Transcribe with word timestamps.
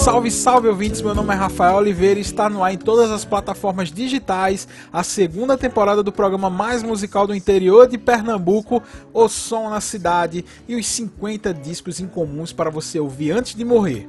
Salve, 0.00 0.30
salve 0.30 0.66
ouvintes, 0.66 1.02
meu 1.02 1.14
nome 1.14 1.34
é 1.34 1.36
Rafael 1.36 1.76
Oliveira 1.76 2.18
e 2.18 2.22
está 2.22 2.48
no 2.48 2.64
ar 2.64 2.72
em 2.72 2.78
todas 2.78 3.10
as 3.10 3.22
plataformas 3.22 3.92
digitais 3.92 4.66
a 4.90 5.02
segunda 5.02 5.58
temporada 5.58 6.02
do 6.02 6.10
programa 6.10 6.48
mais 6.48 6.82
musical 6.82 7.26
do 7.26 7.34
interior 7.34 7.86
de 7.86 7.98
Pernambuco, 7.98 8.82
O 9.12 9.28
Som 9.28 9.68
na 9.68 9.78
Cidade 9.78 10.42
e 10.66 10.74
os 10.74 10.86
50 10.86 11.52
discos 11.52 12.00
incomuns 12.00 12.50
para 12.50 12.70
você 12.70 12.98
ouvir 12.98 13.32
antes 13.32 13.54
de 13.54 13.62
morrer. 13.62 14.08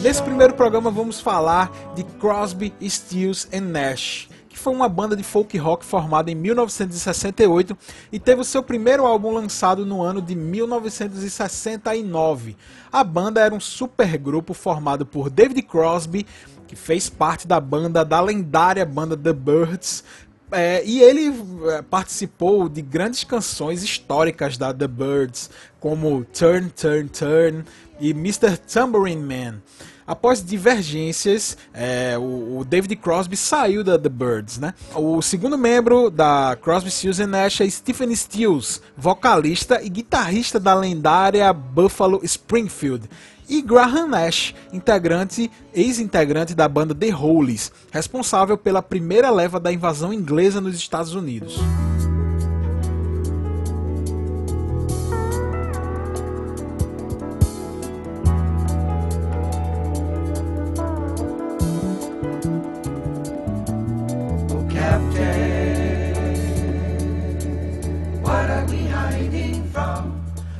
Nesse 0.00 0.22
primeiro 0.22 0.54
programa 0.54 0.92
vamos 0.92 1.18
falar 1.18 1.72
de 1.96 2.04
Crosby, 2.04 2.72
Stills 2.80 3.48
and 3.52 3.72
Nash 3.72 4.28
que 4.58 4.64
foi 4.64 4.74
uma 4.74 4.88
banda 4.88 5.14
de 5.14 5.22
folk 5.22 5.56
rock 5.56 5.84
formada 5.84 6.32
em 6.32 6.34
1968 6.34 7.78
e 8.10 8.18
teve 8.18 8.40
o 8.40 8.44
seu 8.44 8.60
primeiro 8.60 9.06
álbum 9.06 9.30
lançado 9.30 9.86
no 9.86 10.02
ano 10.02 10.20
de 10.20 10.34
1969. 10.34 12.56
A 12.90 13.04
banda 13.04 13.40
era 13.40 13.54
um 13.54 13.60
supergrupo 13.60 14.52
formado 14.52 15.06
por 15.06 15.30
David 15.30 15.62
Crosby, 15.62 16.26
que 16.66 16.74
fez 16.74 17.08
parte 17.08 17.46
da 17.46 17.60
banda 17.60 18.04
da 18.04 18.20
lendária 18.20 18.84
banda 18.84 19.16
The 19.16 19.32
Birds, 19.32 20.02
é, 20.50 20.82
e 20.84 21.00
ele 21.02 21.32
é, 21.70 21.82
participou 21.82 22.68
de 22.68 22.82
grandes 22.82 23.22
canções 23.22 23.84
históricas 23.84 24.58
da 24.58 24.74
The 24.74 24.88
Birds, 24.88 25.50
como 25.78 26.24
Turn, 26.24 26.68
Turn, 26.70 27.08
Turn 27.10 27.64
e 28.00 28.10
Mr. 28.10 28.56
Tambourine 28.56 29.22
Man. 29.22 29.62
Após 30.08 30.42
divergências, 30.42 31.58
é, 31.74 32.16
o, 32.16 32.60
o, 32.60 32.64
David 32.64 32.96
Crosby 32.96 33.36
saiu 33.36 33.84
da 33.84 33.98
The 33.98 34.08
Birds, 34.08 34.58
né? 34.58 34.72
O 34.94 35.20
segundo 35.20 35.58
membro 35.58 36.08
da 36.08 36.56
Crosby, 36.62 36.90
Stills 36.90 37.26
Nash 37.26 37.60
é 37.60 37.68
Stephen 37.68 38.16
Stills, 38.16 38.80
vocalista 38.96 39.82
e 39.82 39.90
guitarrista 39.90 40.58
da 40.58 40.72
lendária 40.72 41.52
Buffalo 41.52 42.20
Springfield 42.24 43.06
e 43.46 43.60
Graham 43.60 44.08
Nash, 44.08 44.54
integrante, 44.72 45.50
ex-integrante 45.74 46.54
da 46.54 46.66
banda 46.66 46.94
The 46.94 47.10
Hollies, 47.10 47.70
responsável 47.90 48.56
pela 48.56 48.80
primeira 48.80 49.30
leva 49.30 49.60
da 49.60 49.70
invasão 49.70 50.10
inglesa 50.10 50.58
nos 50.58 50.74
Estados 50.74 51.14
Unidos. 51.14 51.58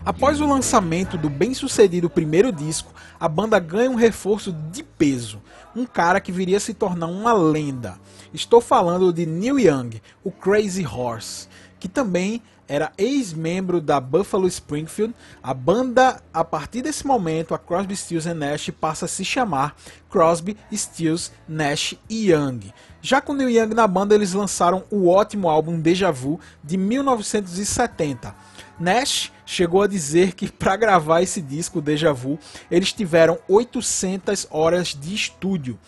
Após 0.09 0.41
o 0.41 0.47
lançamento 0.47 1.19
do 1.19 1.29
bem-sucedido 1.29 2.09
primeiro 2.09 2.51
disco, 2.51 2.95
a 3.21 3.29
banda 3.29 3.59
ganha 3.59 3.91
um 3.91 3.95
reforço 3.95 4.51
de 4.73 4.83
peso, 4.83 5.39
um 5.77 5.85
cara 5.85 6.19
que 6.19 6.33
viria 6.33 6.57
a 6.57 6.61
se 6.61 6.73
tornar 6.73 7.09
uma 7.09 7.35
lenda. 7.35 8.01
Estou 8.33 8.59
falando 8.59 9.13
de 9.13 9.27
Neil 9.27 9.59
Young, 9.59 10.01
o 10.25 10.31
Crazy 10.31 10.87
Horse, 10.87 11.47
que 11.79 11.89
também 11.89 12.43
era 12.67 12.93
ex-membro 12.99 13.81
da 13.81 13.99
Buffalo 13.99 14.47
Springfield. 14.47 15.15
A 15.43 15.55
banda, 15.55 16.21
a 16.33 16.45
partir 16.45 16.83
desse 16.83 17.07
momento, 17.07 17.55
a 17.55 17.59
Crosby, 17.59 17.97
Stills 17.97 18.27
Nash 18.35 18.71
passa 18.79 19.07
a 19.07 19.09
se 19.09 19.25
chamar 19.25 19.75
Crosby, 20.11 20.57
Stills, 20.73 21.33
Nash 21.49 21.95
e 22.11 22.31
Young. 22.31 22.73
Já 23.01 23.21
com 23.21 23.33
Neil 23.33 23.51
Young 23.51 23.75
na 23.75 23.87
banda, 23.87 24.15
eles 24.15 24.35
lançaram 24.35 24.85
o 24.91 25.09
ótimo 25.09 25.49
álbum 25.49 25.81
Deja 25.81 26.11
Vu 26.11 26.39
de 26.63 26.77
1970 26.77 28.35
Nash 28.79 29.33
chegou 29.45 29.83
a 29.83 29.89
dizer 29.89 30.35
que 30.35 30.51
para 30.51 30.77
gravar 30.77 31.23
esse 31.23 31.41
disco, 31.41 31.81
Deja 31.81 32.13
Vu, 32.13 32.39
eles 32.71 32.93
tiveram 32.93 33.39
800 33.49 34.47
horas 34.51 34.89
de 34.89 35.15
estúdio. 35.15 35.79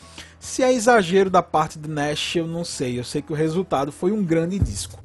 Se 0.40 0.62
é 0.62 0.72
exagero 0.72 1.30
da 1.30 1.42
parte 1.42 1.78
de 1.78 1.88
Nash, 1.88 2.36
eu 2.36 2.46
não 2.46 2.64
sei. 2.64 2.98
Eu 2.98 3.04
sei 3.04 3.22
que 3.22 3.32
o 3.32 3.36
resultado 3.36 3.92
foi 3.92 4.10
um 4.10 4.24
grande 4.24 4.58
disco. 4.58 5.00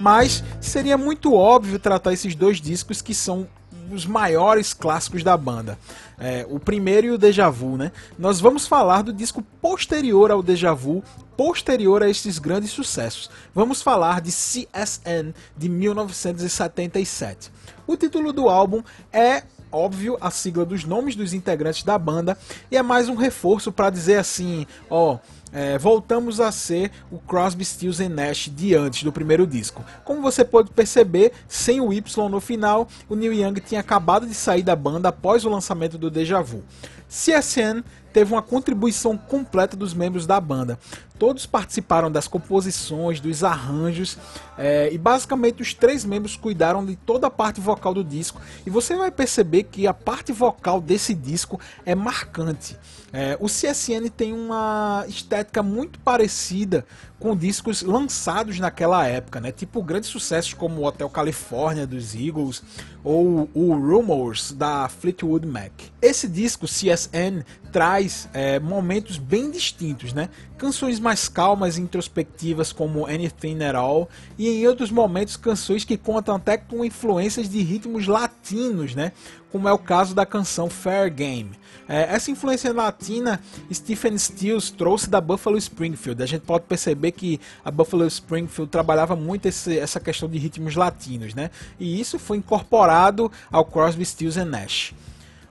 Mas 0.00 0.42
seria 0.60 0.96
muito 0.96 1.34
óbvio 1.34 1.78
tratar 1.78 2.12
esses 2.12 2.34
dois 2.34 2.60
discos 2.60 3.02
que 3.02 3.14
são 3.14 3.46
os 3.92 4.06
maiores 4.06 4.72
clássicos 4.72 5.22
da 5.22 5.36
banda. 5.36 5.78
É, 6.18 6.46
o 6.48 6.58
primeiro 6.58 7.06
e 7.08 7.10
o 7.10 7.18
Deja 7.18 7.50
Vu, 7.50 7.76
né? 7.76 7.92
Nós 8.18 8.40
vamos 8.40 8.66
falar 8.66 9.02
do 9.02 9.12
disco 9.12 9.42
posterior 9.60 10.30
ao 10.30 10.42
Deja 10.42 10.72
Vu, 10.72 11.02
posterior 11.36 12.02
a 12.02 12.08
esses 12.08 12.38
grandes 12.38 12.70
sucessos. 12.70 13.30
Vamos 13.54 13.82
falar 13.82 14.20
de 14.20 14.30
CSN 14.30 15.34
de 15.56 15.68
1977. 15.68 17.50
O 17.86 17.96
título 17.96 18.32
do 18.32 18.48
álbum 18.48 18.82
é 19.12 19.42
óbvio 19.72 20.18
a 20.20 20.30
sigla 20.30 20.64
dos 20.64 20.84
nomes 20.84 21.14
dos 21.14 21.32
integrantes 21.32 21.82
da 21.82 21.96
banda 21.96 22.36
e 22.70 22.76
é 22.76 22.82
mais 22.82 23.08
um 23.08 23.14
reforço 23.14 23.70
para 23.70 23.90
dizer 23.90 24.16
assim, 24.16 24.66
ó, 24.88 25.18
é, 25.52 25.78
voltamos 25.78 26.40
a 26.40 26.52
ser 26.52 26.90
o 27.10 27.18
Crosby, 27.18 27.64
Stills 27.64 28.08
Nash 28.08 28.50
de 28.54 28.74
antes 28.74 29.02
do 29.02 29.12
primeiro 29.12 29.46
disco. 29.46 29.84
Como 30.04 30.22
você 30.22 30.44
pode 30.44 30.70
perceber, 30.70 31.32
sem 31.48 31.80
o 31.80 31.92
Y 31.92 32.02
no 32.30 32.40
final, 32.40 32.88
o 33.08 33.14
Neil 33.14 33.32
Young 33.32 33.54
tinha 33.54 33.80
acabado 33.80 34.26
de 34.26 34.34
sair 34.34 34.62
da 34.62 34.76
banda 34.76 35.08
após 35.08 35.44
o 35.44 35.50
lançamento 35.50 35.98
do 35.98 36.10
Deja 36.10 36.40
Vu. 36.40 36.62
CSN 37.08 37.82
teve 38.12 38.32
uma 38.32 38.42
contribuição 38.42 39.16
completa 39.16 39.76
dos 39.76 39.94
membros 39.94 40.26
da 40.26 40.40
banda. 40.40 40.78
Todos 41.18 41.44
participaram 41.44 42.10
das 42.10 42.26
composições, 42.26 43.20
dos 43.20 43.44
arranjos 43.44 44.16
é, 44.56 44.90
e 44.90 44.96
basicamente 44.96 45.60
os 45.60 45.74
três 45.74 46.02
membros 46.02 46.34
cuidaram 46.34 46.84
de 46.84 46.96
toda 46.96 47.26
a 47.26 47.30
parte 47.30 47.60
vocal 47.60 47.92
do 47.92 48.02
disco. 48.02 48.40
E 48.64 48.70
você 48.70 48.96
vai 48.96 49.10
perceber 49.10 49.64
que 49.64 49.86
a 49.86 49.92
parte 49.92 50.32
vocal 50.32 50.80
desse 50.80 51.14
disco 51.14 51.60
é 51.84 51.94
marcante. 51.94 52.76
É, 53.12 53.36
o 53.40 53.46
CSN 53.46 54.08
tem 54.16 54.32
uma 54.32 55.04
estética 55.08 55.62
muito 55.62 55.98
parecida 55.98 56.86
com 57.18 57.36
discos 57.36 57.82
lançados 57.82 58.58
naquela 58.58 59.06
época, 59.06 59.40
né? 59.40 59.52
Tipo 59.52 59.82
grandes 59.82 60.08
sucessos 60.08 60.54
como 60.54 60.80
o 60.80 60.86
Hotel 60.86 61.10
California 61.10 61.86
dos 61.86 62.14
Eagles 62.14 62.62
ou 63.04 63.50
o 63.52 63.74
Rumors 63.74 64.52
da 64.52 64.88
Fleetwood 64.88 65.46
Mac. 65.46 65.72
Esse 66.00 66.26
disco 66.28 66.66
CSN 66.66 67.44
traz 67.70 67.99
é, 68.32 68.58
momentos 68.58 69.18
bem 69.18 69.50
distintos, 69.50 70.12
né? 70.12 70.28
Canções 70.56 71.00
mais 71.00 71.28
calmas 71.28 71.76
e 71.76 71.80
introspectivas 71.80 72.72
como 72.72 73.06
Anything 73.06 73.62
at 73.64 73.74
All 73.74 74.08
e 74.38 74.48
em 74.48 74.66
outros 74.66 74.90
momentos 74.90 75.36
canções 75.36 75.84
que 75.84 75.96
contam 75.96 76.36
até 76.36 76.56
com 76.56 76.84
influências 76.84 77.48
de 77.48 77.62
ritmos 77.62 78.06
latinos, 78.06 78.94
né? 78.94 79.12
Como 79.50 79.68
é 79.68 79.72
o 79.72 79.78
caso 79.78 80.14
da 80.14 80.24
canção 80.24 80.70
Fair 80.70 81.12
Game. 81.12 81.50
É, 81.88 82.14
essa 82.14 82.30
influência 82.30 82.72
latina 82.72 83.40
Stephen 83.72 84.16
Stills 84.16 84.72
trouxe 84.72 85.10
da 85.10 85.20
Buffalo 85.20 85.58
Springfield. 85.58 86.22
A 86.22 86.26
gente 86.26 86.42
pode 86.42 86.64
perceber 86.64 87.12
que 87.12 87.40
a 87.64 87.70
Buffalo 87.70 88.06
Springfield 88.06 88.70
trabalhava 88.70 89.16
muito 89.16 89.46
esse, 89.46 89.78
essa 89.78 89.98
questão 89.98 90.28
de 90.28 90.38
ritmos 90.38 90.76
latinos, 90.76 91.34
né? 91.34 91.50
E 91.78 92.00
isso 92.00 92.18
foi 92.18 92.36
incorporado 92.36 93.30
ao 93.50 93.64
Crosby, 93.64 94.04
Stills 94.04 94.42
Nash. 94.44 94.94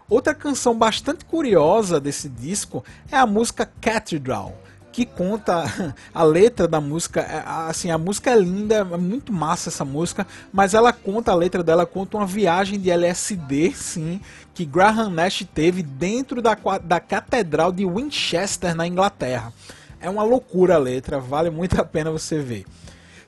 Outra 0.10 0.34
canção 0.34 0.76
bastante 0.76 1.24
curiosa 1.24 2.00
desse 2.00 2.28
disco 2.28 2.84
é 3.12 3.18
a 3.18 3.28
música 3.28 3.70
Cathedral 3.80 4.56
que 4.92 5.06
conta 5.06 5.64
a 6.14 6.24
letra 6.24 6.68
da 6.68 6.82
música, 6.82 7.22
é, 7.22 7.44
assim, 7.46 7.92
a 7.92 7.98
música 7.98 8.32
é 8.32 8.36
linda, 8.36 8.76
é 8.76 8.98
muito 8.98 9.32
massa 9.32 9.70
essa 9.70 9.86
música, 9.86 10.26
mas 10.52 10.74
ela 10.74 10.92
conta 10.92 11.32
a 11.32 11.36
letra 11.36 11.64
dela 11.64 11.86
conta 11.86 12.18
uma 12.18 12.26
viagem 12.26 12.80
de 12.80 12.90
LSD, 12.90 13.72
sim, 13.74 14.20
que 14.54 14.66
Graham 14.66 15.10
Nash 15.10 15.46
teve 15.54 15.84
dentro 15.84 16.42
da, 16.42 16.58
da 16.84 17.00
catedral 17.00 17.72
de 17.72 17.86
Winchester 17.86 18.76
na 18.76 18.88
Inglaterra. 18.88 19.54
É 20.02 20.10
uma 20.10 20.24
loucura 20.24 20.76
a 20.76 20.80
letra, 20.80 21.20
vale 21.20 21.50
muito 21.50 21.80
a 21.80 21.86
pena 21.86 22.12
você 22.12 22.40
ver. 22.40 22.66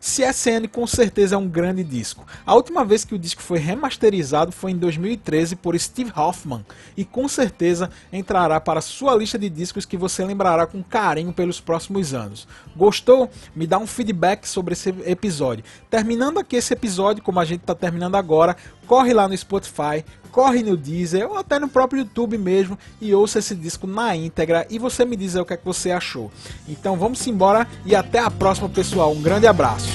CSN 0.01 0.67
com 0.71 0.87
certeza 0.87 1.35
é 1.35 1.37
um 1.37 1.47
grande 1.47 1.83
disco. 1.83 2.25
A 2.43 2.55
última 2.55 2.83
vez 2.83 3.05
que 3.05 3.13
o 3.13 3.19
disco 3.19 3.39
foi 3.39 3.59
remasterizado 3.59 4.51
foi 4.51 4.71
em 4.71 4.77
2013 4.77 5.55
por 5.55 5.79
Steve 5.79 6.11
Hoffman 6.15 6.65
e 6.97 7.05
com 7.05 7.27
certeza 7.27 7.87
entrará 8.11 8.59
para 8.59 8.81
sua 8.81 9.15
lista 9.15 9.37
de 9.37 9.47
discos 9.47 9.85
que 9.85 9.95
você 9.95 10.25
lembrará 10.25 10.65
com 10.65 10.81
carinho 10.81 11.31
pelos 11.31 11.61
próximos 11.61 12.15
anos. 12.15 12.47
Gostou? 12.75 13.29
Me 13.55 13.67
dá 13.67 13.77
um 13.77 13.85
feedback 13.85 14.47
sobre 14.47 14.73
esse 14.73 14.89
episódio. 15.05 15.63
Terminando 15.87 16.39
aqui 16.39 16.55
esse 16.55 16.73
episódio, 16.73 17.23
como 17.23 17.39
a 17.39 17.45
gente 17.45 17.61
está 17.61 17.75
terminando 17.75 18.15
agora, 18.15 18.57
corre 18.87 19.13
lá 19.13 19.27
no 19.27 19.37
Spotify, 19.37 20.03
corre 20.31 20.63
no 20.63 20.75
Deezer 20.75 21.29
ou 21.29 21.37
até 21.37 21.59
no 21.59 21.67
próprio 21.67 21.99
YouTube 21.99 22.37
mesmo 22.37 22.77
e 22.99 23.13
ouça 23.13 23.39
esse 23.39 23.53
disco 23.53 23.85
na 23.85 24.15
íntegra 24.15 24.65
e 24.69 24.79
você 24.79 25.05
me 25.05 25.15
diz 25.15 25.35
o 25.35 25.45
que, 25.45 25.53
é 25.53 25.57
que 25.57 25.65
você 25.65 25.91
achou. 25.91 26.31
Então 26.67 26.97
vamos 26.97 27.25
embora 27.27 27.67
e 27.85 27.95
até 27.95 28.19
a 28.19 28.31
próxima, 28.31 28.67
pessoal. 28.67 29.11
Um 29.11 29.21
grande 29.21 29.45
abraço. 29.45 29.90